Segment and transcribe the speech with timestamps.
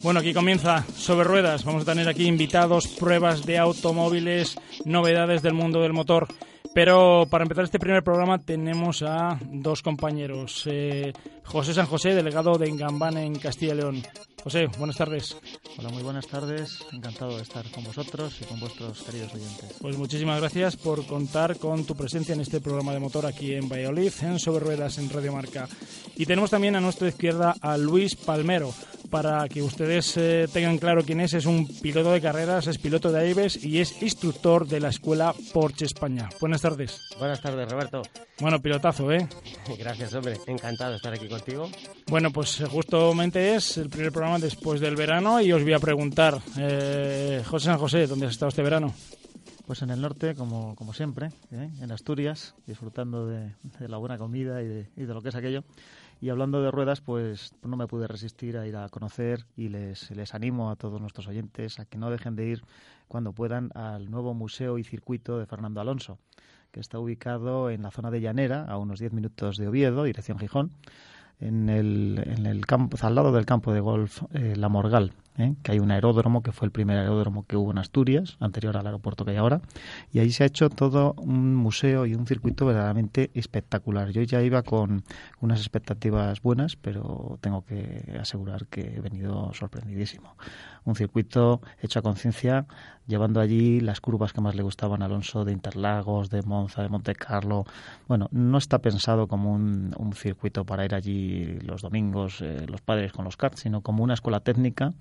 [0.00, 1.64] Bueno, aquí comienza Sobre Ruedas.
[1.64, 6.28] Vamos a tener aquí invitados, pruebas de automóviles, novedades del mundo del motor.
[6.74, 10.64] Pero para empezar este primer programa tenemos a dos compañeros.
[10.66, 11.14] Eh,
[11.44, 14.02] José San José, delegado de Engambán en Castilla y León.
[14.44, 15.38] José, buenas tardes.
[15.78, 16.78] Hola, muy buenas tardes.
[16.92, 19.76] Encantado de estar con vosotros y con vuestros queridos oyentes.
[19.80, 23.68] Pues muchísimas gracias por contar con tu presencia en este programa de motor aquí en
[23.68, 25.66] Valladolid, en Sobre Ruedas, en Radio Marca.
[26.16, 28.74] Y tenemos también a nuestra izquierda a Luis Palmero.
[29.10, 33.12] Para que ustedes eh, tengan claro quién es, es un piloto de carreras, es piloto
[33.12, 36.28] de Aves y es instructor de la escuela Porsche España.
[36.40, 37.00] Buenas tardes.
[37.18, 38.02] Buenas tardes, Roberto.
[38.40, 39.26] Bueno, pilotazo, ¿eh?
[39.78, 40.38] Gracias, hombre.
[40.46, 41.70] Encantado de estar aquí contigo.
[42.08, 45.78] Bueno, pues eh, justamente es el primer programa después del verano y os voy a
[45.78, 48.92] preguntar, eh, José San José, ¿dónde has estado este verano?
[49.66, 51.70] Pues en el norte, como, como siempre, ¿eh?
[51.80, 55.64] en Asturias, disfrutando de, la buena comida y de, y de, lo que es aquello.
[56.20, 60.10] Y hablando de ruedas, pues no me pude resistir a ir a conocer y les,
[60.10, 62.62] les animo a todos nuestros oyentes a que no dejen de ir
[63.08, 66.18] cuando puedan al nuevo museo y circuito de Fernando Alonso,
[66.72, 70.38] que está ubicado en la zona de Llanera, a unos 10 minutos de Oviedo, dirección
[70.38, 70.72] Gijón
[71.40, 75.54] en el, en el campo, al lado del campo de golf eh, La Morgal, ¿eh?
[75.62, 78.86] que hay un aeródromo que fue el primer aeródromo que hubo en Asturias, anterior al
[78.86, 79.60] aeropuerto que hay ahora,
[80.12, 84.10] y ahí se ha hecho todo un museo y un circuito verdaderamente espectacular.
[84.10, 85.04] Yo ya iba con
[85.40, 90.36] unas expectativas buenas, pero tengo que asegurar que he venido sorprendidísimo.
[90.84, 92.66] Un circuito hecho a conciencia,
[93.06, 96.88] llevando allí las curvas que más le gustaban a Alonso de Interlagos, de Monza, de
[96.88, 97.64] Monte Carlo.
[98.06, 102.80] Bueno, no está pensado como un, un circuito para ir allí los domingos, eh, los
[102.80, 104.92] padres con los karts, sino como una escuela técnica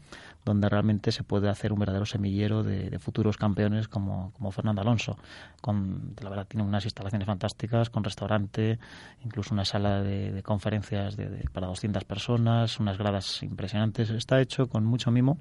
[0.43, 5.17] donde realmente se puede hacer un verdadero semillero de, futuros campeones como, como, Fernando Alonso.
[5.61, 8.79] Con, la verdad, tiene unas instalaciones fantásticas, con restaurante,
[9.23, 14.09] incluso una sala de, conferencias de, para 200 personas, unas gradas impresionantes.
[14.09, 15.37] Está hecho con mucho mimo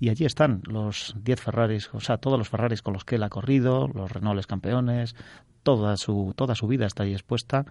[0.00, 3.22] y allí están los 10 Ferraris, o sea, todos los Ferraris con los que él
[3.22, 5.14] ha corrido, los Renaults campeones,
[5.62, 7.66] toda su, toda su vida está ahí expuesta.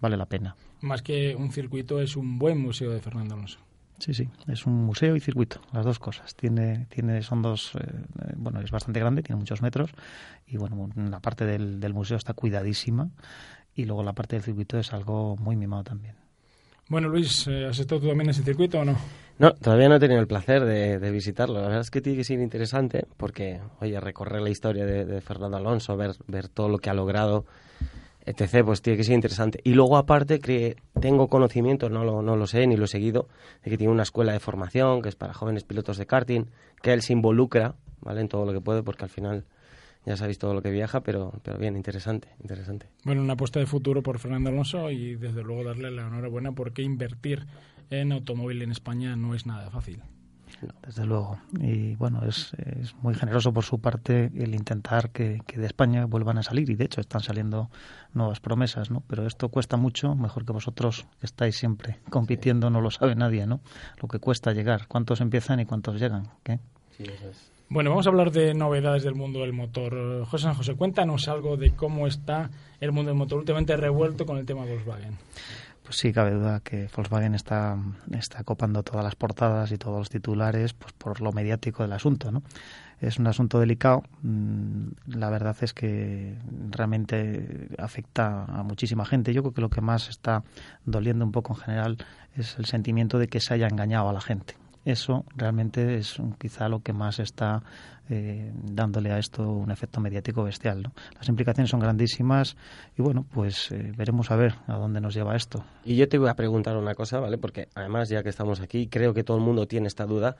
[0.00, 0.56] Vale la pena.
[0.80, 3.60] Más que un circuito, es un buen museo de Fernando Alonso.
[4.02, 6.34] Sí, sí, es un museo y circuito, las dos cosas.
[6.34, 8.02] Tiene, tiene, son dos, eh,
[8.34, 9.90] bueno, es bastante grande, tiene muchos metros
[10.44, 13.10] y bueno, la parte del, del museo está cuidadísima
[13.76, 16.16] y luego la parte del circuito es algo muy mimado también.
[16.88, 18.96] Bueno, Luis, eh, ¿has estado tú también en ese circuito o no?
[19.38, 21.60] No, todavía no he tenido el placer de, de, visitarlo.
[21.60, 25.20] La verdad es que tiene que ser interesante porque, oye, recorrer la historia de, de
[25.20, 27.46] Fernando Alonso, ver, ver todo lo que ha logrado
[28.24, 29.60] etc., pues tiene que ser interesante.
[29.64, 33.28] Y luego, aparte, que tengo conocimiento, no lo, no lo sé ni lo he seguido,
[33.64, 36.46] de que tiene una escuela de formación que es para jóvenes pilotos de karting,
[36.82, 38.20] que él se involucra ¿vale?
[38.20, 39.44] en todo lo que puede, porque al final
[40.04, 42.88] ya sabéis todo lo que viaja, pero, pero bien, interesante, interesante.
[43.04, 46.82] Bueno, una apuesta de futuro por Fernando Alonso y desde luego darle la enhorabuena porque
[46.82, 47.46] invertir
[47.90, 50.02] en automóvil en España no es nada fácil
[50.84, 51.38] desde luego.
[51.60, 56.06] Y bueno, es, es, muy generoso por su parte el intentar que, que, de España
[56.06, 56.70] vuelvan a salir.
[56.70, 57.70] Y de hecho están saliendo
[58.14, 59.02] nuevas promesas, ¿no?
[59.06, 63.46] Pero esto cuesta mucho, mejor que vosotros que estáis siempre compitiendo, no lo sabe nadie,
[63.46, 63.60] ¿no?
[64.00, 66.28] Lo que cuesta llegar, cuántos empiezan y cuántos llegan.
[66.42, 66.58] ¿qué?
[66.96, 67.52] Sí, eso es.
[67.72, 70.26] Bueno, vamos a hablar de novedades del mundo del motor.
[70.26, 74.36] José San José, cuéntanos algo de cómo está el mundo del motor últimamente revuelto con
[74.36, 75.16] el tema Volkswagen.
[75.82, 77.76] Pues sí, cabe duda que Volkswagen está,
[78.12, 82.30] está copando todas las portadas y todos los titulares pues por lo mediático del asunto,
[82.30, 82.42] ¿no?
[83.00, 84.04] Es un asunto delicado.
[84.22, 86.38] Mm, la verdad es que
[86.70, 89.34] realmente afecta a muchísima gente.
[89.34, 90.44] Yo creo que lo que más está
[90.84, 91.98] doliendo un poco en general
[92.36, 94.54] es el sentimiento de que se haya engañado a la gente.
[94.84, 97.62] Eso realmente es quizá lo que más está
[98.08, 100.82] eh, dándole a esto un efecto mediático bestial.
[100.82, 100.92] ¿no?
[101.16, 102.56] Las implicaciones son grandísimas
[102.96, 105.64] y bueno, pues eh, veremos a ver a dónde nos lleva esto.
[105.84, 107.38] Y yo te voy a preguntar una cosa, ¿vale?
[107.38, 110.36] Porque además, ya que estamos aquí, creo que todo el mundo tiene esta duda.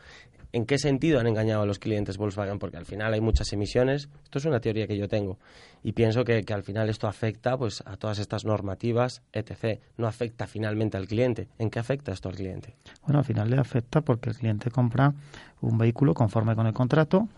[0.53, 2.59] ¿En qué sentido han engañado a los clientes Volkswagen?
[2.59, 4.11] Porque al final hay muchas emisiones.
[4.25, 5.39] Esto es una teoría que yo tengo.
[5.83, 9.81] Y pienso que, que al final esto afecta pues, a todas estas normativas, etc.
[9.97, 11.49] No afecta finalmente al cliente.
[11.59, 12.77] ¿En qué afecta esto al cliente?
[13.05, 15.15] Bueno, al final le afecta porque el cliente compra
[15.63, 17.29] un vehículo conforme con el contrato,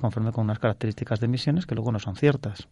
[0.00, 2.68] conforme con unas características de emisiones que luego no son ciertas.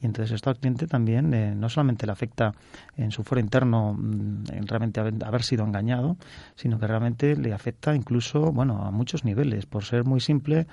[0.00, 2.52] Y entonces esto al cliente también eh, no solamente le afecta
[2.96, 6.16] en su foro interno mm, en realmente haber, sido engañado,
[6.56, 9.66] sino que realmente le afecta incluso, bueno, a muchos niveles.
[9.66, 10.66] Por ser muy simple,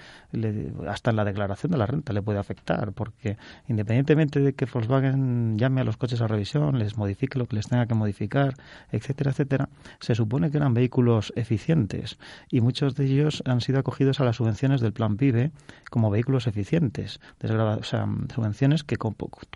[0.88, 3.38] hasta en la declaración de la renta le puede afectar, porque
[3.68, 7.68] independientemente de que Volkswagen llame a los coches a revisión, les modifique lo que les
[7.68, 8.56] tenga que modificar,
[8.92, 9.70] etcétera, etcétera,
[10.00, 12.18] se supone que eran vehículos eficientes
[12.50, 15.52] y muchos de ellos han sido acogidos a las subvenciones del Plan PIBE
[15.90, 17.20] como vehículos eficientes.
[17.44, 18.98] O sea, subvenciones que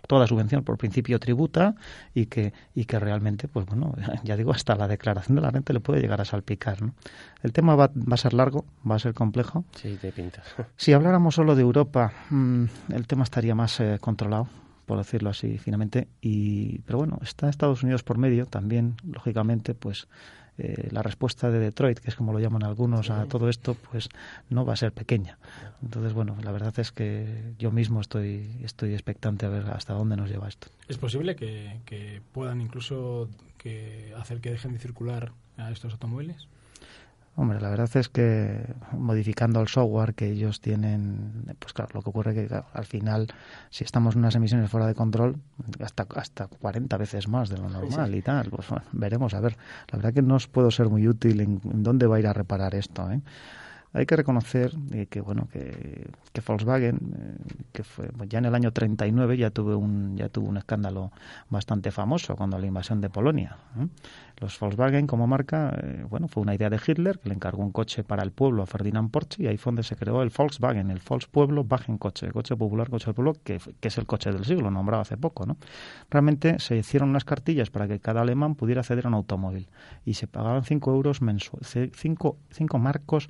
[0.06, 1.74] toda subvención por principio tributa
[2.14, 5.72] y que, y que realmente, pues bueno, ya digo, hasta la declaración de la renta
[5.72, 6.82] le puede llegar a salpicar.
[6.82, 6.94] ¿no?
[7.42, 9.64] El tema va, va a ser largo, va a ser complejo.
[9.74, 10.10] Sí, te.
[10.76, 14.48] Si habláramos solo de Europa, mm, el tema estaría más eh, controlado
[14.86, 20.08] por decirlo así finamente y pero bueno está Estados Unidos por medio también lógicamente pues
[20.60, 24.08] eh, la respuesta de Detroit, que es como lo llaman algunos a todo esto, pues
[24.48, 25.38] no va a ser pequeña.
[25.82, 30.16] Entonces, bueno, la verdad es que yo mismo estoy, estoy expectante a ver hasta dónde
[30.16, 30.68] nos lleva esto.
[30.88, 36.48] ¿Es posible que, que puedan incluso que hacer que dejen de circular a estos automóviles?
[37.36, 42.10] Hombre, la verdad es que modificando el software que ellos tienen, pues claro, lo que
[42.10, 43.28] ocurre es que al final,
[43.70, 45.36] si estamos en unas emisiones fuera de control,
[45.80, 49.56] hasta, hasta 40 veces más de lo normal y tal, pues veremos, a ver.
[49.90, 52.26] La verdad que no os puedo ser muy útil en, en dónde va a ir
[52.26, 53.20] a reparar esto, ¿eh?
[53.92, 58.54] Hay que reconocer eh, que bueno que, que Volkswagen, eh, que fue ya en el
[58.54, 61.10] año 39 ya tuvo un ya tuvo un escándalo
[61.48, 63.56] bastante famoso cuando la invasión de Polonia.
[63.80, 63.88] ¿eh?
[64.38, 65.76] Los Volkswagen como marca,
[66.08, 68.66] bueno, fue una idea de Hitler que le encargó un coche para el pueblo a
[68.66, 72.32] Ferdinand Porsche y ahí fue donde se creó el Volkswagen, el Volkspueblo Wagen coche, el
[72.32, 75.44] coche popular, coche del pueblo, que, que, es el coche del siglo, nombrado hace poco,
[75.44, 75.58] ¿no?
[76.08, 79.68] Realmente se hicieron unas cartillas para que cada alemán pudiera acceder a un automóvil
[80.06, 83.28] y se pagaban 5 euros mensuales, 5 marcos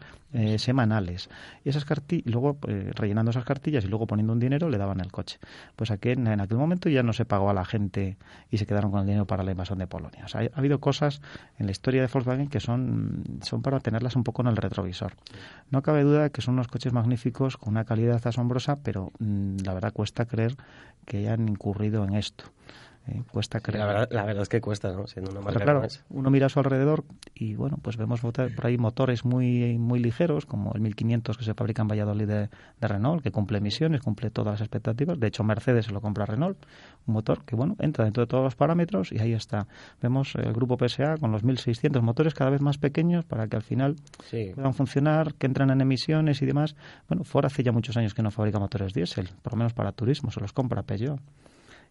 [0.58, 1.28] semanales.
[1.64, 5.00] Y esas cartillas, luego eh, rellenando esas cartillas y luego poniendo un dinero le daban
[5.00, 5.38] el coche.
[5.76, 8.16] Pues aquí, en aquel momento ya no se pagó a la gente
[8.50, 10.24] y se quedaron con el dinero para la invasión de Polonia.
[10.24, 11.20] O sea, ha, habido cosas
[11.58, 15.14] en la historia de Volkswagen que son, son para tenerlas un poco en el retrovisor.
[15.70, 19.74] No cabe duda que son unos coches magníficos con una calidad asombrosa, pero mm, la
[19.74, 20.56] verdad cuesta creer
[21.04, 22.44] que hayan incurrido en esto.
[23.10, 23.84] Eh, cuesta creer.
[24.10, 25.06] La verdad, es que cuesta, ¿no?
[25.06, 27.04] Siendo una marca claro, uno mira a su alrededor
[27.34, 31.54] y, bueno, pues vemos por ahí motores muy, muy ligeros, como el 1500 que se
[31.54, 32.48] fabrica en Valladolid de,
[32.80, 35.18] Renault, que cumple emisiones, cumple todas las expectativas.
[35.18, 36.58] De hecho, Mercedes se lo compra Renault,
[37.06, 39.66] un motor que, bueno, entra dentro de todos los parámetros y ahí está.
[40.00, 43.62] Vemos el grupo PSA con los 1600 motores cada vez más pequeños para que al
[43.62, 43.96] final
[44.54, 46.76] puedan funcionar, que entran en emisiones y demás.
[47.08, 49.90] Bueno, Ford hace ya muchos años que no fabrica motores diésel, por lo menos para
[49.92, 51.20] turismo, se los compra Peugeot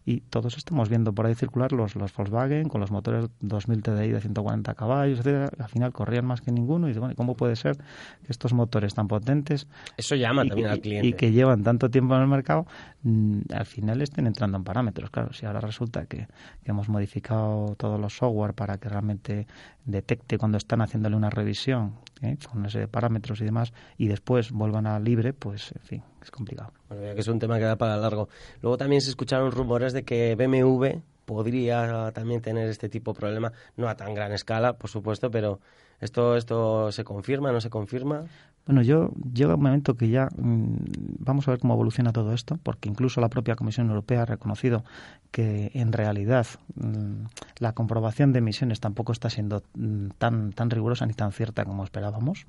[0.04, 4.08] y todos estamos viendo por ahí circular los, los Volkswagen con los motores 2000 TDI
[4.08, 7.76] de 140 caballos, etcétera, al final corrían más que ninguno y bueno, ¿cómo puede ser
[7.76, 9.66] que estos motores tan potentes
[9.96, 12.66] eso llama también al cliente y que llevan tanto tiempo en el mercado
[13.02, 15.10] mm, al final estén entrando en parámetros?
[15.10, 16.28] Claro, si ahora resulta que,
[16.64, 19.46] que hemos modificado todos los software para que realmente
[19.84, 22.36] detecte cuando están haciéndole una revisión ¿eh?
[22.50, 26.72] con ese parámetros y demás y después vuelvan a libre, pues en fin, es complicado.
[26.88, 28.28] Bueno, que es un tema que da para largo.
[28.62, 33.52] Luego también se escucharon rumores de que BMW podría también tener este tipo de problema,
[33.76, 35.60] no a tan gran escala, por supuesto, pero
[36.00, 38.24] esto esto se confirma, no se confirma.
[38.66, 40.76] Bueno, yo llega un momento que ya mm,
[41.18, 44.84] vamos a ver cómo evoluciona todo esto, porque incluso la propia Comisión Europea ha reconocido
[45.30, 47.24] que en realidad mm,
[47.58, 51.84] la comprobación de emisiones tampoco está siendo mm, tan tan rigurosa ni tan cierta como
[51.84, 52.46] esperábamos.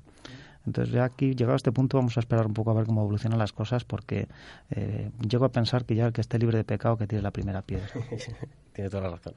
[0.66, 3.02] Entonces ya aquí, llegado a este punto, vamos a esperar un poco a ver cómo
[3.02, 4.28] evolucionan las cosas, porque
[4.70, 7.32] eh, llego a pensar que ya el que esté libre de pecado que tiene la
[7.32, 7.88] primera piedra.
[8.72, 9.34] tiene toda la razón.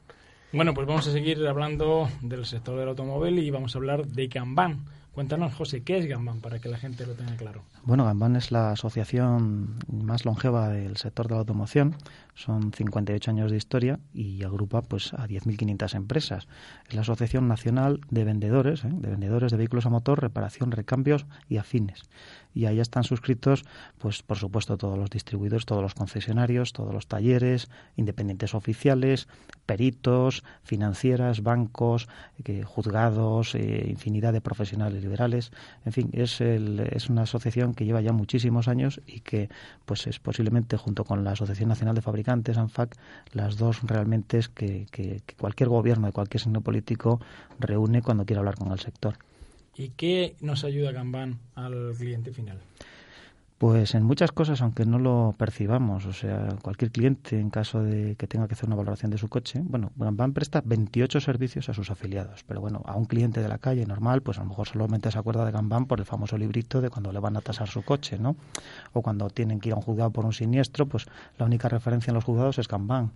[0.56, 4.30] Bueno, pues vamos a seguir hablando del sector del automóvil y vamos a hablar de
[4.30, 4.86] Kanban.
[5.12, 7.64] Cuéntanos, José, ¿qué es Kanban para que la gente lo tenga claro?
[7.84, 11.98] Bueno, Kanban es la asociación más longeva del sector de la automoción.
[12.36, 16.48] Son 58 años de historia y agrupa pues a 10.500 empresas.
[16.88, 18.90] Es la Asociación Nacional de Vendedores, ¿eh?
[18.92, 22.04] de vendedores de vehículos a motor, reparación, recambios y afines
[22.56, 23.66] y ahí están suscritos,
[24.00, 29.28] pues por supuesto, todos los distribuidores, todos los concesionarios, todos los talleres, independientes oficiales,
[29.66, 32.08] peritos, financieras, bancos,
[32.46, 35.52] eh, juzgados, eh, infinidad de profesionales liberales.
[35.84, 39.50] En fin, es, el, es una asociación que lleva ya muchísimos años y que,
[39.84, 42.96] pues, es posiblemente junto con la Asociación Nacional de Fabricantes, ANFAC,
[43.34, 47.20] las dos realmente es que, que cualquier gobierno de cualquier signo político
[47.60, 49.16] reúne cuando quiere hablar con el sector.
[49.78, 52.60] ¿Y qué nos ayuda Kanban al cliente final?
[53.58, 58.18] Pues en muchas cosas, aunque no lo percibamos, o sea, cualquier cliente en caso de
[58.18, 61.74] que tenga que hacer una valoración de su coche, bueno, Gambán presta 28 servicios a
[61.74, 64.68] sus afiliados, pero bueno, a un cliente de la calle normal, pues a lo mejor
[64.68, 67.70] solamente se acuerda de Gambán por el famoso librito de cuando le van a tasar
[67.70, 68.36] su coche, ¿no?
[68.92, 71.06] O cuando tienen que ir a un juzgado por un siniestro, pues
[71.38, 73.12] la única referencia en los juzgados es Gambán.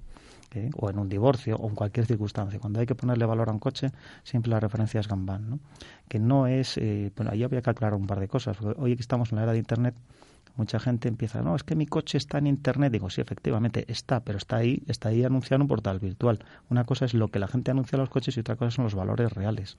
[0.55, 0.69] ¿eh?
[0.77, 2.60] o en un divorcio o en cualquier circunstancia.
[2.60, 3.91] Cuando hay que ponerle valor a un coche,
[4.24, 5.60] siempre la referencia es Gambán, ¿no?
[6.08, 8.58] Que no es, eh, bueno, ahí había que aclarar un par de cosas.
[8.77, 9.96] hoy que estamos en la era de Internet,
[10.59, 12.91] Mucha gente empieza, no, es que mi coche está en Internet.
[12.91, 16.43] Digo, sí, efectivamente está, pero está ahí, está ahí anunciado en un portal virtual.
[16.69, 18.83] Una cosa es lo que la gente anuncia a los coches y otra cosa son
[18.83, 19.77] los valores reales.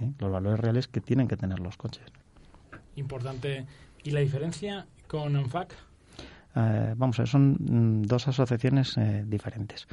[0.00, 0.10] ¿eh?
[0.18, 2.04] Los valores reales que tienen que tener los coches.
[2.96, 3.66] Importante.
[4.04, 5.74] ¿Y la diferencia con ANFAC?
[6.54, 9.86] Eh, vamos a son mm, dos asociaciones eh, diferentes.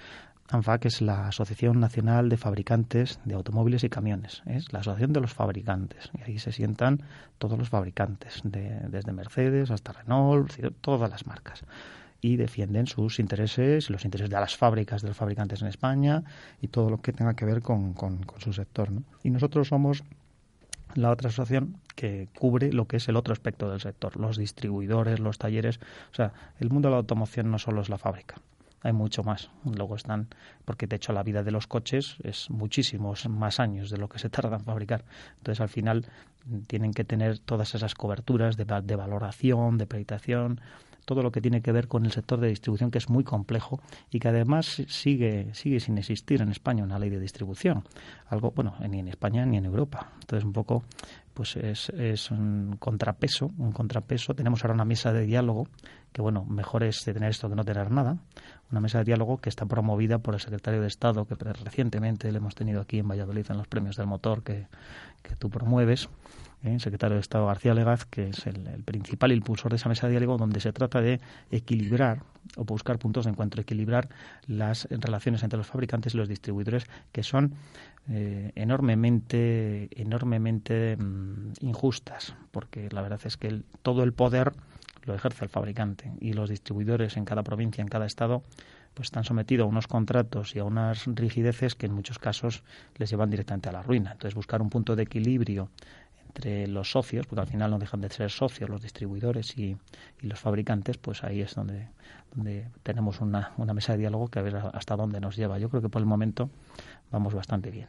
[0.51, 4.42] ANFAC es la Asociación Nacional de Fabricantes de Automóviles y Camiones.
[4.48, 6.10] Es la Asociación de los Fabricantes.
[6.18, 7.04] Y ahí se sientan
[7.38, 10.51] todos los fabricantes, desde Mercedes hasta Renault,
[10.82, 11.63] todas las marcas.
[12.20, 16.24] Y defienden sus intereses, los intereses de las fábricas de los fabricantes en España
[16.62, 17.96] y todo lo que tenga que ver con,
[18.39, 18.89] su sector.
[19.24, 20.04] Y nosotros somos
[20.96, 25.19] la otra asociación que cubre lo que es el otro aspecto del sector, los distribuidores,
[25.19, 25.79] los talleres.
[26.12, 28.36] O sea, el mundo de la automoción no solo es la fábrica
[28.81, 29.50] hay mucho más.
[29.65, 30.27] Luego están,
[30.65, 34.19] porque de hecho la vida de los coches es muchísimos más años de lo que
[34.19, 35.03] se tarda en fabricar.
[35.38, 36.05] Entonces al final
[36.67, 40.62] tienen que tener todas esas coberturas de, de valoración, de predictación,
[41.10, 43.82] todo lo que tiene que ver con el sector de distribución que es muy complejo
[44.12, 47.84] y que además sigue sigue sin existir en España una ley de distribución.
[48.28, 50.12] Algo bueno ni en España ni en Europa.
[50.22, 50.84] Entonces un poco
[51.34, 54.36] pues es, es un contrapeso un contrapeso.
[54.36, 55.68] Tenemos ahora una mesa de diálogo
[56.13, 58.20] que bueno mejor es tener esto que no tener nada.
[58.70, 62.38] Una mesa de diálogo que está promovida por el secretario de Estado que recientemente le
[62.38, 64.68] hemos tenido aquí en Valladolid en los premios del motor que,
[65.24, 66.08] que tú promueves
[66.63, 66.80] el ¿eh?
[66.80, 70.38] secretario de Estado García Legaz, que es el, principal impulsor de esa mesa de diálogo,
[70.38, 71.20] donde se trata de
[71.51, 72.24] equilibrar
[72.58, 74.10] o buscar puntos de encuentro, equilibrar
[74.48, 77.54] las relaciones entre los fabricantes y los distribuidores, que son
[78.10, 84.54] eh, enormemente, enormemente mm, injustas, porque la verdad es que todo el poder
[85.06, 88.44] lo ejerce el fabricante y los distribuidores en cada provincia, en cada estado,
[88.94, 92.63] pues están sometidos a unos contratos y a unas rigideces que en muchos casos
[92.98, 94.12] les llevan directamente a la ruina.
[94.12, 95.70] Entonces, buscar un punto de equilibrio
[96.29, 99.77] entre los socios, porque al final no dejan de ser socios los distribuidores y,
[100.21, 101.88] los fabricantes, pues ahí es donde,
[102.36, 105.57] donde tenemos una, una mesa de diálogo que a ver hasta dónde nos lleva.
[105.59, 106.50] Yo creo que por el momento
[107.12, 107.88] vamos bastante bien.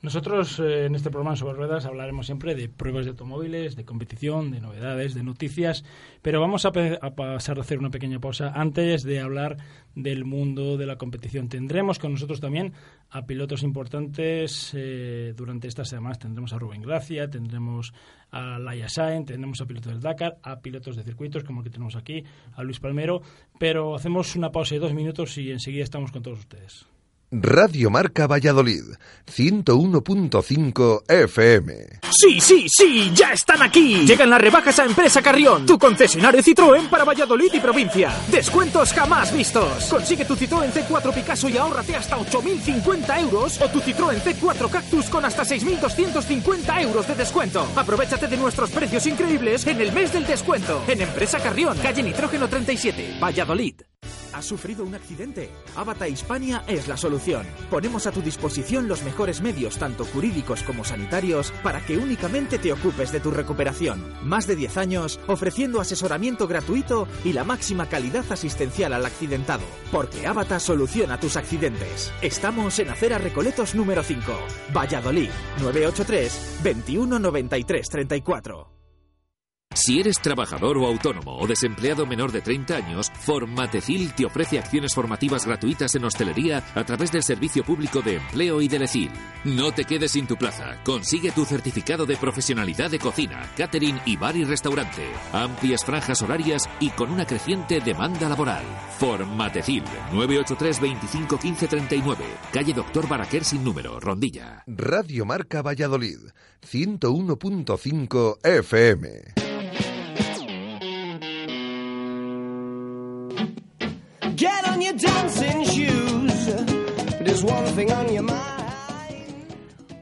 [0.00, 4.52] Nosotros eh, en este programa sobre ruedas hablaremos siempre de pruebas de automóviles, de competición,
[4.52, 5.84] de novedades, de noticias,
[6.22, 9.56] pero vamos a, pasar a hacer una pequeña pausa antes de hablar
[9.96, 11.48] del mundo de la competición.
[11.48, 12.74] Tendremos con nosotros también
[13.10, 16.20] a pilotos importantes eh, durante estas semanas.
[16.20, 17.92] Tendremos a Rubén Gracia, tendremos
[18.30, 21.70] a Laia Sain, tendremos a pilotos del Dakar, a pilotos de circuitos como el que
[21.70, 22.22] tenemos aquí,
[22.54, 23.20] a Luis Palmero,
[23.58, 26.86] pero hacemos una pausa de dos minutos y enseguida estamos con todos ustedes.
[27.30, 28.84] Radio Marca Valladolid,
[29.30, 32.00] 101.5 FM.
[32.10, 34.06] Sí, sí, sí, ya están aquí.
[34.06, 38.14] Llegan las rebajas a Empresa Carrión, tu concesionario Citroën para Valladolid y provincia.
[38.30, 39.84] Descuentos jamás vistos.
[39.90, 45.10] Consigue tu Citroën C4 Picasso y ahórrate hasta 8.050 euros o tu Citroën C4 Cactus
[45.10, 47.66] con hasta 6.250 euros de descuento.
[47.76, 50.82] Aprovechate de nuestros precios increíbles en el mes del descuento.
[50.88, 53.74] En Empresa Carrión, calle Nitrógeno 37, Valladolid.
[54.38, 55.50] ¿Has sufrido un accidente?
[55.74, 57.44] Abata Hispania es la solución.
[57.70, 62.72] Ponemos a tu disposición los mejores medios, tanto jurídicos como sanitarios, para que únicamente te
[62.72, 64.00] ocupes de tu recuperación.
[64.22, 69.64] Más de 10 años ofreciendo asesoramiento gratuito y la máxima calidad asistencial al accidentado.
[69.90, 72.12] Porque Abata soluciona tus accidentes.
[72.22, 74.22] Estamos en Acera Recoletos número 5,
[74.72, 75.30] Valladolid,
[75.60, 78.77] 983 2193 34.
[79.78, 84.92] Si eres trabajador o autónomo o desempleado menor de 30 años, Formatecil te ofrece acciones
[84.92, 89.12] formativas gratuitas en hostelería a través del Servicio Público de Empleo y de Lecil.
[89.44, 90.82] No te quedes sin tu plaza.
[90.84, 95.06] Consigue tu certificado de profesionalidad de cocina, catering y bar y restaurante.
[95.32, 98.64] Amplias franjas horarias y con una creciente demanda laboral.
[98.98, 102.24] Formatecil 983 25 15 39.
[102.52, 104.64] Calle Doctor Baraquer sin número, Rondilla.
[104.66, 106.18] Radio Marca Valladolid
[106.68, 109.47] 101.5 FM.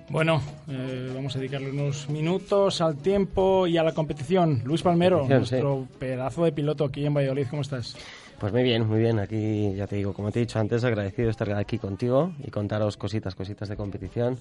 [0.08, 4.62] Bueno, eh, vamos a dedicarle unos minutos al tiempo y a la competición.
[4.64, 7.94] Luis Palmero, nuestro pedazo de piloto aquí en Valladolid, ¿cómo estás?
[8.38, 9.18] Pues muy bien, muy bien.
[9.18, 12.50] Aquí ya te digo, como te he dicho antes, agradecido de estar aquí contigo y
[12.50, 14.38] contaros cositas, cositas de competición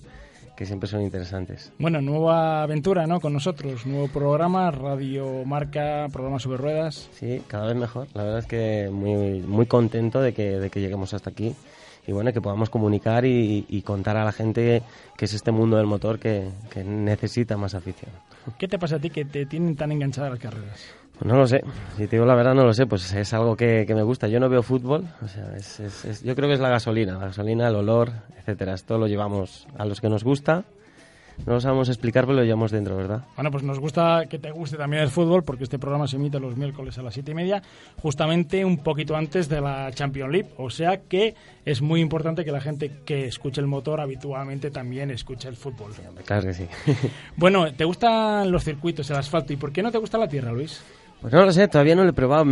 [0.55, 1.71] que siempre son interesantes.
[1.79, 3.19] Bueno, nueva aventura, ¿no?
[3.19, 7.09] Con nosotros, nuevo programa, Radio Marca, programa sobre ruedas.
[7.13, 8.07] Sí, cada vez mejor.
[8.13, 11.55] La verdad es que muy, muy contento de que, de que lleguemos hasta aquí
[12.07, 14.83] y bueno, que podamos comunicar y, y contar a la gente
[15.17, 18.11] que es este mundo del motor que, que necesita más afición.
[18.57, 20.85] ¿Qué te pasa a ti que te tienen tan enganchada las carreras?
[21.19, 21.63] Pues no lo sé,
[21.97, 24.27] si te digo la verdad no lo sé, pues es algo que, que me gusta.
[24.27, 27.13] Yo no veo fútbol, o sea, es, es- es- yo creo que es la gasolina,
[27.13, 28.73] la gasolina, el olor, etcétera.
[28.73, 30.65] Esto lo llevamos a los que nos gusta,
[31.45, 33.23] no lo sabemos explicar, pero lo llevamos dentro, ¿verdad?
[33.35, 36.39] Bueno, pues nos gusta que te guste también el fútbol, porque este programa se emite
[36.39, 37.61] los miércoles a las siete y media,
[38.01, 40.49] justamente un poquito antes de la Champions League.
[40.57, 41.33] O sea que
[41.65, 45.91] es muy importante que la gente que escuche el motor habitualmente también escuche el fútbol.
[46.25, 46.67] Claro que sí.
[47.37, 49.51] Bueno, ¿te gustan los circuitos, el asfalto?
[49.53, 50.81] ¿Y por qué no te gusta la tierra, Luis?
[51.21, 52.45] Pues no lo sé, todavía no lo he probado.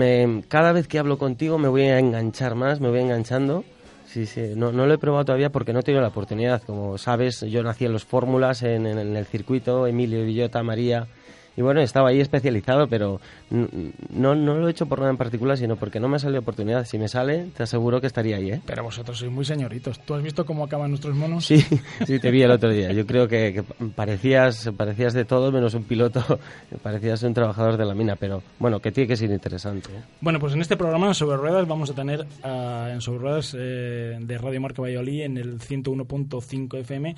[0.48, 3.64] Cada vez que hablo contigo me voy a enganchar más, me voy enganchando.
[4.08, 6.62] Sí, sí, no, no lo he probado todavía porque no he tenido la oportunidad.
[6.64, 11.08] Como sabes, yo nací en los fórmulas, en- en el circuito, Emilio Villota, María.
[11.56, 15.58] Y bueno, estaba ahí especializado, pero no, no lo he hecho por nada en particular,
[15.58, 16.86] sino porque no me ha salido oportunidad.
[16.86, 18.62] Si me sale, te aseguro que estaría ahí, ¿eh?
[18.66, 20.00] Pero vosotros sois muy señoritos.
[20.00, 21.46] ¿Tú has visto cómo acaban nuestros monos?
[21.46, 21.60] Sí,
[22.08, 22.92] sí, te vi el otro día.
[22.92, 26.40] Yo creo que, que parecías, parecías de todo menos un piloto,
[26.84, 29.90] parecías un trabajador de la mina, pero bueno, que tiene que ser interesante.
[29.92, 30.02] ¿eh?
[30.22, 33.56] Bueno, pues en este programa en Sobre Ruedas vamos a tener ah, en Sobre Ruedas
[33.58, 37.16] eh, de Radio Marca Valladolid en el 101.5 FM.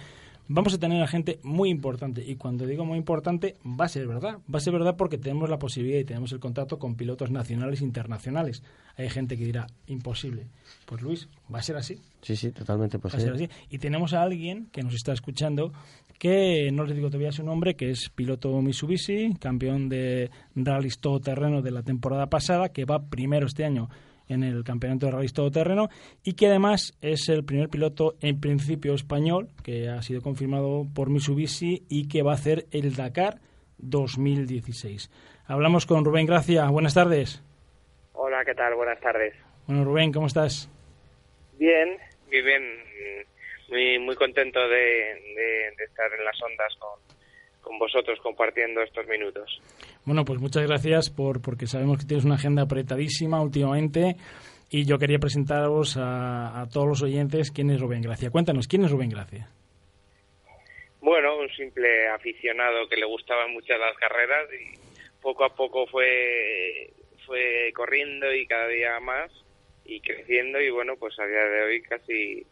[0.47, 4.07] Vamos a tener a gente muy importante y cuando digo muy importante va a ser
[4.07, 4.37] verdad.
[4.53, 7.81] Va a ser verdad porque tenemos la posibilidad y tenemos el contacto con pilotos nacionales
[7.81, 8.61] e internacionales.
[8.95, 10.47] Hay gente que dirá imposible.
[10.85, 11.99] Pues Luis, va a ser así.
[12.21, 13.45] Sí, sí, totalmente Va a ser posible.
[13.51, 13.65] así.
[13.69, 15.73] Y tenemos a alguien que nos está escuchando
[16.19, 21.61] que no les digo todavía su nombre, que es piloto Mitsubishi, campeón de rallies todoterreno
[21.61, 23.89] de la temporada pasada, que va primero este año
[24.27, 25.89] en el campeonato de rallies todoterreno
[26.23, 31.09] y que además es el primer piloto en principio español que ha sido confirmado por
[31.09, 33.39] Mitsubishi y que va a hacer el Dakar
[33.77, 35.11] 2016.
[35.47, 36.67] Hablamos con Rubén Gracia.
[36.69, 37.43] Buenas tardes.
[38.13, 38.73] Hola, ¿qué tal?
[38.75, 39.33] Buenas tardes.
[39.67, 40.69] Bueno, Rubén, ¿cómo estás?
[41.59, 42.63] Bien, muy bien.
[43.69, 46.99] Muy, muy contento de, de- de estar en las ondas con,
[47.65, 49.59] con vosotros compartiendo estos minutos.
[50.05, 54.15] Bueno, pues muchas gracias por porque sabemos que tienes una agenda apretadísima últimamente
[54.69, 58.29] y yo quería presentaros a, a todos los oyentes quién es Rubén Gracia.
[58.29, 59.49] Cuéntanos, ¿quién es Rubén Gracia?
[61.01, 64.77] Bueno, un simple aficionado que le gustaban muchas las carreras y
[65.21, 66.91] poco a poco fue,
[67.25, 69.31] fue corriendo y cada día más
[69.85, 72.45] y creciendo y bueno, pues a día de hoy casi,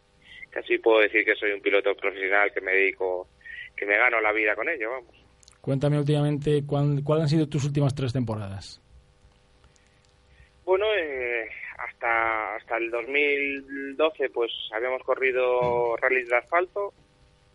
[0.50, 3.28] casi puedo decir que soy un piloto profesional que me dedico,
[3.76, 5.24] que me gano la vida con ello, vamos.
[5.60, 8.80] Cuéntame últimamente cuál, cuál han sido tus últimas tres temporadas.
[10.64, 16.92] Bueno, eh, hasta, hasta el 2012 pues habíamos corrido rallies de asfalto,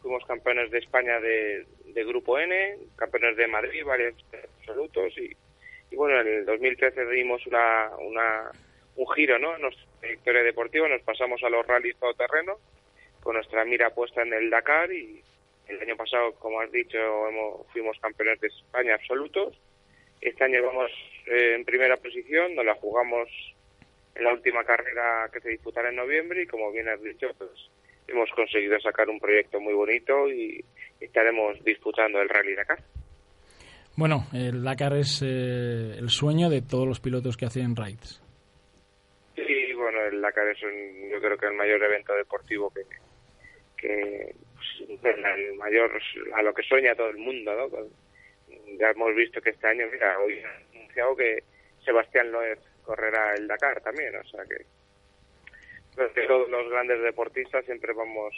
[0.01, 4.15] fuimos campeones de España de, de Grupo N, campeones de Madrid, varios
[4.60, 5.32] absolutos y,
[5.91, 8.51] y bueno, en el 2013 dimos una, una,
[8.95, 9.55] un giro ¿no?
[9.55, 12.58] en nuestra trayectoria deportiva, nos pasamos a los rallies todoterreno
[13.21, 15.21] con nuestra mira puesta en el Dakar y
[15.69, 19.58] el año pasado, como has dicho, hemos, fuimos campeones de España absolutos
[20.21, 20.91] este año vamos
[21.27, 23.29] eh, en primera posición, nos la jugamos
[24.15, 27.49] en la última carrera que se disputará en noviembre y como bien has dicho, pues
[28.08, 30.62] hemos conseguido sacar un proyecto muy bonito y
[30.99, 32.79] estaremos disputando el Rally Dakar.
[33.95, 38.21] Bueno, el Dakar es eh, el sueño de todos los pilotos que hacen raids.
[39.36, 42.82] Sí, bueno, el Dakar es un- yo creo que el mayor evento deportivo que,
[43.77, 44.36] que
[45.02, 45.91] pues, el mayor
[46.34, 47.69] a lo que sueña todo el mundo, ¿no?
[47.69, 47.86] Pues,
[48.80, 51.43] Ya hemos visto que este año, mira, hoy han anunciado que
[51.84, 54.65] Sebastián Loeb correrá el Dakar también, o sea que
[56.28, 58.34] todos los grandes deportistas siempre vamos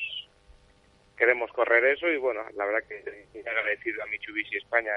[1.21, 2.97] queremos correr eso y bueno, la verdad que
[3.47, 4.91] agradecido a Mitsubishi España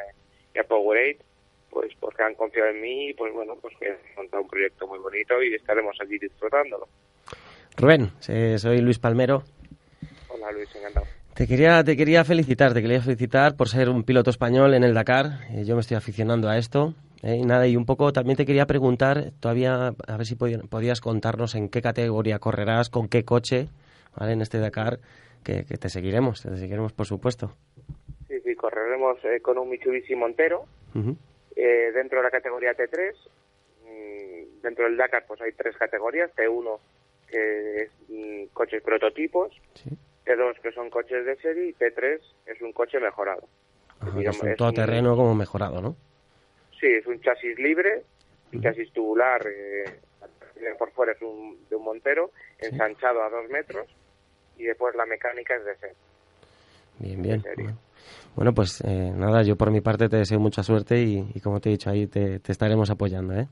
[0.54, 1.18] y a Powerade
[1.68, 4.86] pues porque han confiado en mí y pues bueno, pues que he montado un proyecto
[4.86, 6.88] muy bonito y estaremos allí disfrutándolo.
[7.76, 9.42] Rubén, eh, soy Luis Palmero.
[10.28, 11.06] Hola Luis, encantado.
[11.34, 14.94] Te quería, te quería felicitar, te quería felicitar por ser un piloto español en el
[14.94, 15.40] Dakar.
[15.50, 16.94] Eh, yo me estoy aficionando a esto.
[17.22, 20.58] eh, y nada, y un poco también te quería preguntar, todavía, a ver si podía-
[20.68, 23.68] podías contarnos en qué categoría correrás, con qué coche,
[24.14, 24.32] ¿vale?
[24.34, 24.98] En este Dakar,
[25.42, 27.54] que, que te seguiremos, te seguiremos por supuesto.
[28.28, 30.66] Sí, sí, correremos eh, con un Mitsubishi Montero
[31.56, 33.14] eh, dentro de la categoría T3.
[33.86, 36.78] mm, dentro del Dakar pues hay tres categorías, T1
[37.26, 39.90] que es mm, coches prototipos, Sí.
[40.24, 43.46] T2 que son coches de serie y T3 es un coche mejorado.
[44.00, 45.96] Ajá, Digamos, es un todoterreno como mejorado, ¿no?
[46.80, 48.02] Sí, es un chasis libre,
[48.52, 49.84] un chasis tubular, eh,
[50.78, 53.86] por fuera es un, de un montero, ensanchado a dos metros,
[54.56, 55.96] y después la mecánica es de serie.
[56.98, 57.42] Bien, bien.
[57.56, 57.78] Bueno,
[58.34, 61.60] Bueno, pues eh, nada, yo por mi parte te deseo mucha suerte y, y como
[61.60, 63.48] te he dicho ahí, te, te estaremos apoyando, ¿eh?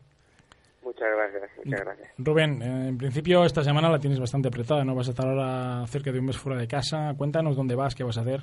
[1.03, 2.09] Muchas gracias, muchas gracias.
[2.19, 4.95] Rubén, eh, en principio esta semana la tienes bastante apretada, ¿no?
[4.95, 7.13] Vas a estar ahora cerca de un mes fuera de casa.
[7.19, 8.41] Cuéntanos dónde vas, qué vas a hacer.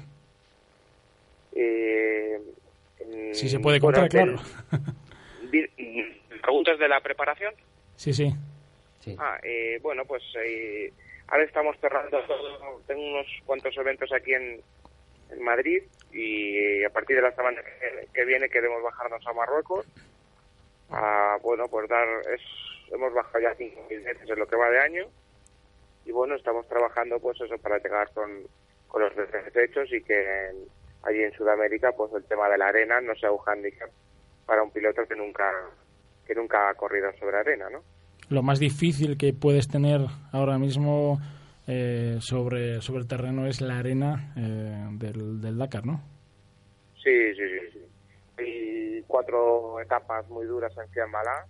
[1.55, 2.37] Eh,
[3.31, 4.41] Si se puede bueno, contar, claro.
[6.41, 7.53] ¿Preguntas de la preparación?
[7.95, 8.33] Sí, sí.
[8.99, 9.15] Sí.
[9.17, 10.91] Ah, eh, bueno, pues eh,
[11.27, 12.81] ahora estamos cerrando todo.
[12.87, 14.59] Tengo unos cuantos eventos aquí en,
[15.31, 19.85] en Madrid y a partir de la semana que, que viene queremos bajarnos a Marruecos.
[20.91, 22.07] A, bueno, pues dar.
[22.33, 22.41] Es,
[22.93, 25.05] hemos bajado ya 5.000 veces en lo que va de año
[26.05, 28.29] y bueno, estamos trabajando pues eso para llegar con,
[28.87, 30.65] con los deberes hechos y que en-
[31.03, 33.89] allí en Sudamérica pues el tema de la arena no sea un hándicap
[34.45, 35.51] para un piloto que nunca
[36.25, 37.83] que nunca ha corrido sobre arena, ¿no?
[38.29, 41.19] Lo más difícil que puedes tener ahora mismo
[41.67, 46.01] eh, sobre, sobre el terreno es la arena eh, del, del Dakar, ¿no?
[47.03, 47.79] Sí, sí, sí, sí.
[48.41, 51.45] Y cuatro etapas muy duras en Ciambalá,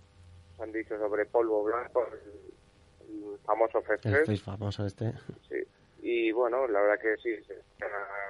[0.56, 5.12] se han dicho sobre polvo blanco, el, famoso Fest El famoso este.
[5.48, 5.56] sí.
[6.02, 7.30] Y bueno, la verdad que sí.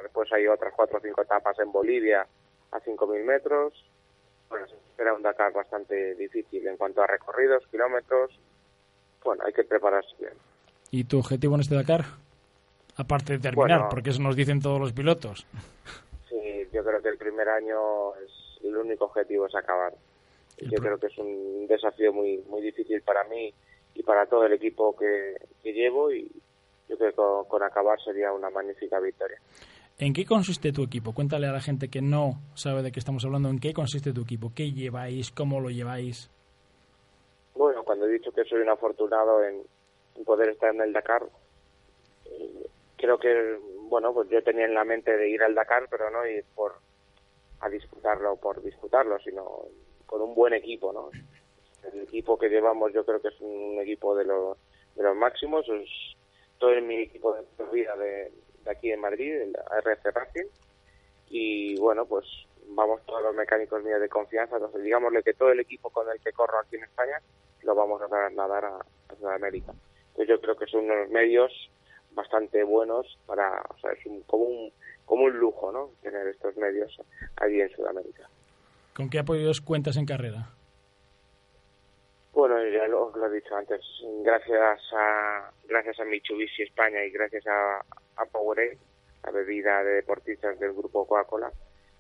[0.03, 2.27] Después hay otras cuatro o cinco etapas en Bolivia
[2.73, 3.73] a 5.000 metros.
[4.49, 8.37] Bueno, será un Dakar bastante difícil en cuanto a recorridos, kilómetros.
[9.23, 10.33] Bueno, hay que prepararse bien.
[10.91, 12.05] ¿Y tu objetivo en este Dakar?
[12.97, 13.89] Aparte de terminar, Bueno.
[13.91, 15.47] porque eso nos dicen todos los pilotos.
[16.29, 19.93] Sí, yo creo que el primer año es el único objetivo es acabar.
[20.59, 23.53] Yo creo que es un desafío muy muy difícil para mí
[23.95, 26.31] y para todo el equipo que, que llevo y
[26.89, 29.39] yo creo que con, con acabar sería una magnífica victoria.
[29.99, 31.13] ¿En qué consiste tu equipo?
[31.13, 34.23] Cuéntale a la gente que no sabe de qué estamos hablando, ¿en qué consiste tu
[34.23, 34.51] equipo?
[34.55, 35.31] ¿Qué lleváis?
[35.31, 36.31] ¿Cómo lo lleváis?
[37.55, 39.63] Bueno, cuando he dicho que soy un afortunado en,
[40.17, 41.23] en poder estar en el Dakar,
[42.25, 43.59] eh, creo que,
[43.91, 46.77] bueno, pues yo tenía en la mente de ir al Dakar, pero no ir por
[47.61, 49.67] a disputarlo por disputarlo, sino
[50.07, 51.11] con un buen equipo, ¿no?
[51.93, 54.59] El equipo que llevamos yo creo que es un equipo de los,
[54.97, 55.89] de los máximos, es
[56.59, 58.33] todo mi equipo de vida de,
[58.65, 60.47] de aquí en Madrid, el RC Racing,
[61.29, 62.27] y bueno, pues
[62.69, 66.21] vamos todos los mecánicos míos de confianza, entonces digámosle que todo el equipo con el
[66.21, 67.21] que corro aquí en España
[67.63, 69.73] lo vamos a trasladar a, a Sudamérica.
[70.09, 71.53] Entonces yo creo que son unos medios
[72.13, 74.73] bastante buenos para, o sea, es un, como un
[75.05, 75.91] como un lujo, ¿no?
[76.03, 76.97] Tener estos medios
[77.37, 78.29] allí en Sudamérica.
[78.95, 80.51] ¿Con qué apoyos cuentas en carrera?
[82.33, 83.81] Bueno, ya lo, lo he dicho antes,
[84.23, 87.81] gracias a gracias a Mitsubishi España y gracias a,
[88.17, 88.79] a Powerade,
[89.25, 91.51] la bebida de deportistas del grupo Coca-Cola,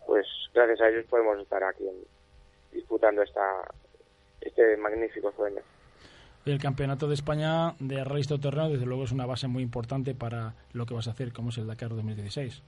[0.06, 2.04] pues gracias a ellos podemos estar aquí en-
[2.72, 3.64] disputando esta
[4.40, 5.60] este magnífico sueño.
[6.46, 10.54] El Campeonato de España de Rally Terreno, desde luego, es una base muy importante para
[10.72, 12.62] lo que vas a hacer, como es el Dakar 2016.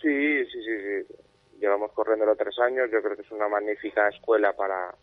[0.00, 1.14] Sí, sí, sí, sí.
[1.58, 2.88] Llevamos corriéndolo tres años.
[2.92, 4.94] Yo creo que es una magnífica escuela para,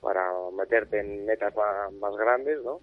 [0.00, 2.80] para meterte en metas ma- más, grandes, ¿no?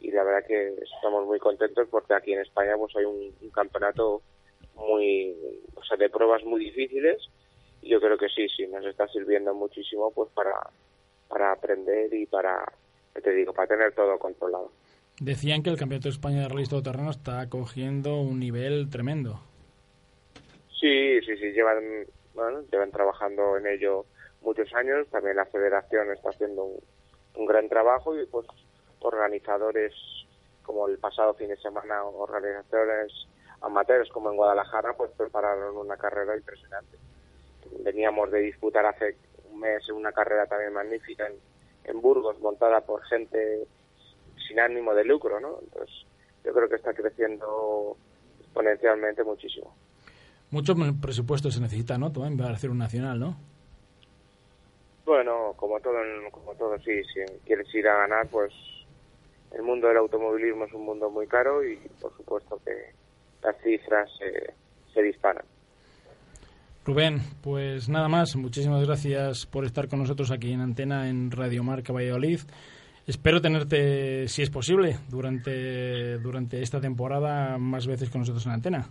[0.00, 4.22] Y la verdad que estamos muy contentos porque aquí en España pues hay un, campeonato
[4.74, 5.36] muy,
[5.74, 7.28] o sea, de pruebas muy difíciles.
[7.82, 10.54] Y yo creo que sí, sí, nos está sirviendo muchísimo pues para,
[11.28, 12.83] para aprender y para, ¿qué
[13.22, 14.70] te digo, para tener todo controlado.
[15.20, 19.40] Decían que el Campeonato de España de Rally Terreno está cogiendo un nivel tremendo.
[20.80, 24.06] Sí, sí, sí, llevan, bueno, llevan trabajando en ello
[24.42, 25.06] muchos años.
[25.08, 26.80] También la federación está haciendo un,
[27.36, 28.46] un gran trabajo y pues
[29.00, 29.94] organizadores
[30.62, 33.12] como el pasado fin de semana, organizadores
[33.60, 36.98] amateurs como en Guadalajara, pues prepararon una carrera impresionante.
[37.80, 39.16] Veníamos de disputar hace
[39.50, 41.34] un mes una carrera también magnífica en,
[41.84, 43.66] en Burgos, montada por gente
[44.46, 45.58] sin ánimo de lucro, ¿no?
[45.62, 45.94] Entonces,
[46.44, 47.96] yo creo que está creciendo
[48.40, 49.74] exponencialmente muchísimo.
[50.50, 52.12] Mucho presupuesto se necesita, ¿no?
[52.12, 53.36] También para hacer un nacional, ¿no?
[55.04, 55.98] Bueno, como todo,
[56.30, 58.52] como todo, sí, si quieres ir a ganar, pues
[59.52, 62.92] el mundo del automovilismo es un mundo muy caro y por supuesto que
[63.42, 64.54] las cifras eh,
[64.92, 65.44] se disparan.
[66.84, 68.36] Rubén, pues nada más.
[68.36, 72.40] Muchísimas gracias por estar con nosotros aquí en Antena en Radio Marca Valladolid.
[73.06, 78.90] Espero tenerte, si es posible, durante, durante esta temporada más veces con nosotros en Antena.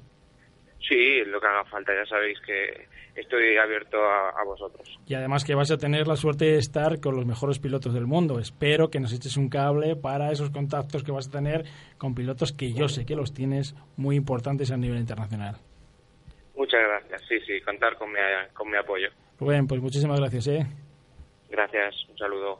[0.80, 5.00] Sí, lo que haga falta, ya sabéis que estoy abierto a, a, vosotros.
[5.08, 8.08] Y además que vas a tener la suerte de estar con los mejores pilotos del
[8.08, 8.40] mundo.
[8.40, 11.66] Espero que nos eches un cable para esos contactos que vas a tener
[12.00, 15.58] con pilotos que yo sé que los tienes muy importantes a nivel internacional.
[16.56, 18.20] Muchas gracias, sí, sí, contar con mi,
[18.54, 19.08] con mi apoyo.
[19.40, 20.66] Rubén, pues muchísimas gracias, ¿eh?
[21.50, 22.60] Gracias, un saludo.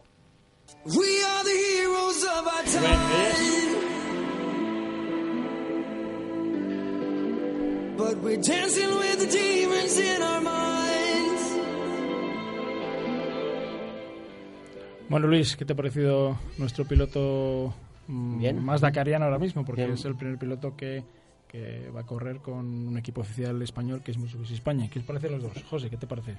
[7.96, 11.58] But we're dancing with the demons in our minds.
[15.10, 17.74] Bueno, Luis, ¿qué te ha parecido nuestro piloto
[18.08, 18.66] mm, Bien.
[18.66, 19.64] más dakariano ahora mismo?
[19.64, 19.94] Porque Bien.
[19.94, 21.04] es el primer piloto que,
[21.54, 24.90] que va a correr con un equipo oficial español que es Mitsubishi España.
[24.92, 25.54] ¿Qué os parece a los dos?
[25.70, 26.36] José, ¿qué te parece?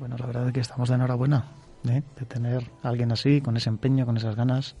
[0.00, 1.44] Bueno, la verdad es que estamos de enhorabuena
[1.88, 2.02] ¿eh?
[2.18, 4.74] de tener a alguien así, con ese empeño, con esas ganas.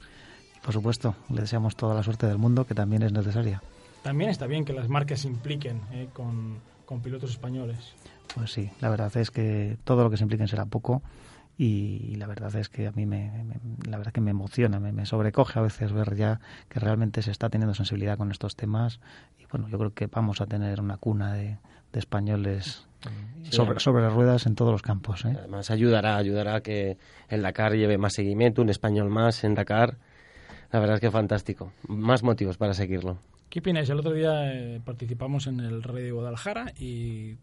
[0.56, 3.62] Y por supuesto, le deseamos toda la suerte del mundo, que también es necesaria.
[4.02, 7.94] También está bien que las marcas se impliquen eh, con, con pilotos españoles.
[8.34, 11.00] Pues sí, la verdad es que todo lo que se impliquen será poco
[11.58, 13.56] y la verdad es que a mí me, me-
[13.88, 17.30] la verdad que me emociona, me, me sobrecoge a veces ver ya que realmente se
[17.30, 19.00] está teniendo sensibilidad con estos temas
[19.38, 21.58] y bueno, yo creo que vamos a tener una cuna de,
[21.92, 22.86] de españoles
[23.44, 25.24] Sí, sobre, sobre las ruedas en todos los campos.
[25.24, 25.36] ¿eh?
[25.38, 29.98] Además ayudará, ayudará a que el Dakar lleve más seguimiento, un español más en Dakar.
[30.72, 31.72] La verdad es que fantástico.
[31.86, 33.18] Más motivos para seguirlo.
[33.48, 33.88] ¿Qué opináis?
[33.88, 37.36] El otro día eh, participamos en el Rey de Guadalajara y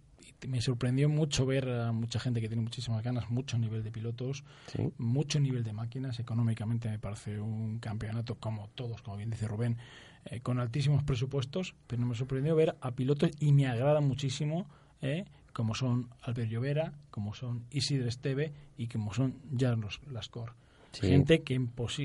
[0.48, 4.44] me sorprendió mucho ver a mucha gente que tiene muchísimas ganas, mucho nivel de pilotos,
[4.68, 4.92] Sí.
[4.98, 6.20] mucho nivel de máquinas.
[6.20, 9.78] Económicamente me parece un campeonato, como todos, como bien dice Rubén,
[10.26, 14.68] eh, con altísimos presupuestos, pero me sorprendió ver a pilotos y me agrada muchísimo,
[15.02, 20.54] eh, como son Albert Llovera, como son Isidre Esteve y como son Janos Lascor.
[20.94, 21.08] Sí.
[21.08, 21.60] Gente que,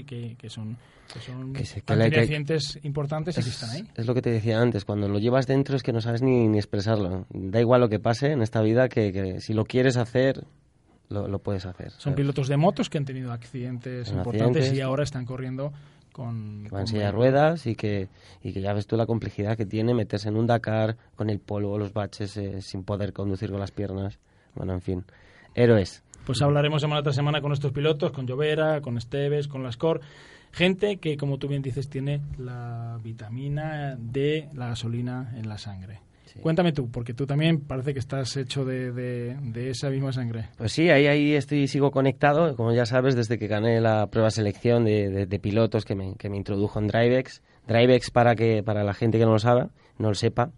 [0.07, 0.77] que, que son,
[1.13, 3.89] que son Que se- que le- que- pertenecientes importantes y que están ahí.
[3.95, 6.49] Es lo que te decía antes, cuando lo llevas dentro es que no sabes ni,
[6.49, 7.27] ni expresarlo.
[7.31, 10.43] Da igual lo que pase en esta vida, que, que si lo quieres hacer,
[11.11, 11.91] lo, lo puedes hacer.
[11.93, 12.17] Son ¿sabes?
[12.17, 14.79] pilotos de motos que han tenido accidentes importantes accidentes.
[14.79, 15.73] y ahora están corriendo
[16.13, 16.65] con...
[16.65, 18.09] que va en con silla ruedas y que,
[18.43, 21.39] y que ya ves tú la complejidad que tiene meterse en un Dakar con el
[21.41, 24.19] polvo, los baches, eh, sin poder conducir con las piernas.
[24.55, 25.05] Bueno, en fin,
[25.55, 26.03] héroes.
[26.27, 30.01] Pues hablaremos semana tras semana con estos pilotos, con Llovera, con Esteves, con Lascor.
[30.53, 36.01] Gente que, como tú bien dices, tiene la vitamina de la gasolina en la sangre.
[36.43, 40.45] Cuéntame tú, porque tú también parece que estás hecho de, de- de esa misma sangre.
[40.57, 44.31] Pues sí, ahí, ahí estoy, sigo conectado, como ya sabes, desde que gané la prueba
[44.31, 47.43] selección de, de- de pilotos que me, que me introdujo en DriveX.
[47.67, 49.67] DriveX, para, que, para la gente que no lo sabe,
[49.99, 50.51] no lo sepa,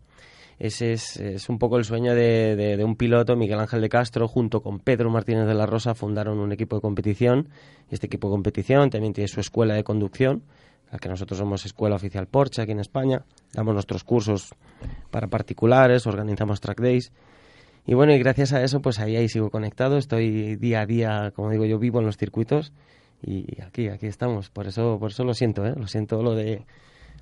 [0.61, 4.29] ese es, es un poco el sueño de, de- un piloto, Miguel Ángel de Castro,
[4.29, 7.49] junto con Pedro Martínez de la Rosa, fundaron un equipo de competición.
[7.91, 10.43] Este equipo de competición también tiene su escuela de conducción,
[10.93, 13.25] la que nosotros somos Escuela Oficial Porsche aquí en España.
[13.55, 14.51] Damos nuestros cursos
[15.11, 17.11] para particulares, organizamos track days.
[17.87, 21.33] Y bueno, y gracias a eso, pues ahí, ahí sigo conectado, estoy día a día,
[21.35, 22.73] como digo yo, vivo en los circuitos
[23.23, 24.51] y aquí, aquí estamos.
[24.51, 25.73] Por eso, por eso lo siento, ¿eh?
[25.75, 26.67] Lo siento lo de,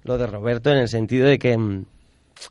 [0.02, 1.84] lo de Roberto en el sentido de que mm,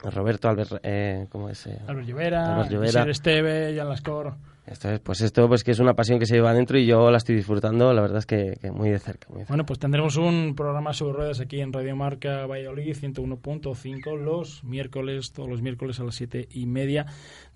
[0.03, 1.65] Roberto Albert, eh, ¿cómo es?
[1.67, 2.83] Eh, Albert Llovera, Albert.
[2.83, 4.35] Isidre Esteve, Jan Lascor.
[4.67, 7.09] Esto es, pues esto, pues que es una pasión que se lleva adentro y yo
[7.09, 9.27] la estoy disfrutando, la verdad es que, que muy de cerca.
[9.29, 9.53] Muy de cerca.
[9.53, 15.31] Bueno, pues tendremos un programa sobre ruedas aquí en Radio Marca Valladolid 101.5 los miércoles,
[15.31, 17.05] todos los miércoles a las siete y media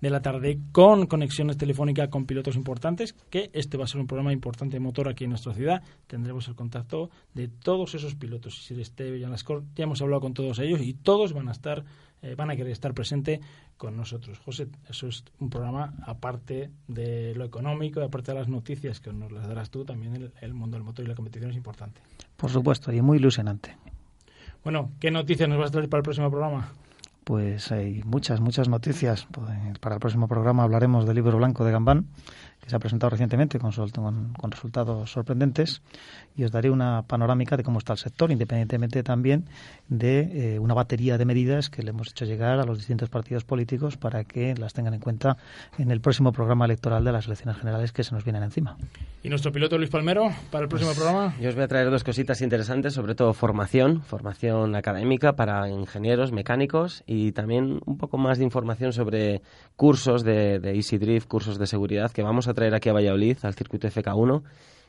[0.00, 4.06] de la tarde con conexiones telefónicas con pilotos importantes, que este va a ser un
[4.06, 5.82] programa importante de motor aquí en nuestra ciudad.
[6.06, 8.64] Tendremos el contacto de todos esos pilotos.
[8.64, 11.84] Si Esteve, Jan Lascor, ya hemos hablado con todos ellos y todos van a estar,
[12.22, 13.40] eh, van a querer estar presente
[13.82, 14.38] con nosotros.
[14.38, 19.12] José, eso es un programa aparte de lo económico y aparte de las noticias que
[19.12, 22.00] nos las darás tú, también el, el mundo del motor y la competición es importante.
[22.36, 23.76] Por supuesto, y muy ilusionante.
[24.62, 26.68] Bueno, ¿qué noticias nos vas a traer para el próximo programa?
[27.24, 29.26] Pues hay muchas, muchas noticias.
[29.32, 29.48] Pues,
[29.80, 32.06] para el próximo programa hablaremos del libro blanco de Gambán,
[32.62, 35.82] que se ha presentado recientemente con, con- con resultados sorprendentes.
[36.36, 39.44] Y os daré una panorámica de cómo está el sector, independientemente también
[39.88, 43.44] de eh, una batería de medidas que le hemos hecho llegar a los distintos partidos
[43.44, 45.36] políticos para que las tengan en cuenta
[45.76, 48.76] en el próximo programa electoral de las elecciones generales que se nos vienen encima.
[49.22, 51.34] ¿Y nuestro piloto Luis Palmero para el próximo programa?
[51.40, 56.32] Yo os voy a traer dos cositas interesantes, sobre todo formación, formación académica para ingenieros,
[56.32, 59.42] mecánicos y también un poco más de información sobre
[59.76, 63.38] cursos de, de Easy Drift, cursos de seguridad que vamos a traer aquí a Valladolid,
[63.42, 64.42] al circuito FK1.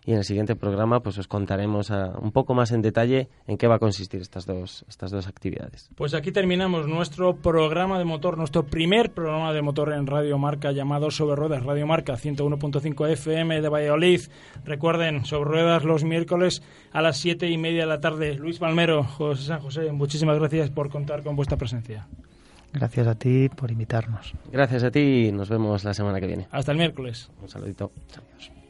[0.05, 3.57] Y en el siguiente programa pues os contaremos ah, un poco más en detalle en
[3.57, 5.89] qué va a consistir estas dos, estas dos actividades.
[5.95, 10.73] Pues aquí terminamos nuestro programa de motor, nuestro primer programa de motor en Radio Marca
[10.73, 14.21] llamado Sobre Ruedas, Radio Marca 101.5 FM de Valladolid.
[14.65, 18.35] Recuerden, Sobre Ruedas los miércoles a las siete y media de la tarde.
[18.35, 22.07] Luis Palmero, José San José, muchísimas gracias por contar con vuestra presencia.
[22.73, 24.33] Gracias a ti por invitarnos.
[24.51, 26.47] Gracias a ti y nos vemos la semana que viene.
[26.51, 27.29] Hasta el miércoles.
[27.41, 27.91] Un saludito.
[28.11, 28.62] Adiós.